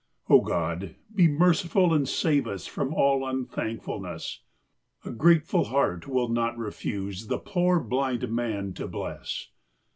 [0.31, 4.41] Oh, God, be merciful and save Us from all un thank fulness!
[5.05, 9.49] A grateful heart will not refuse The poor blind man to bless.